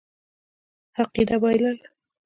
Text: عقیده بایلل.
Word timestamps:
عقیده 1.01 1.37
بایلل. 1.41 1.77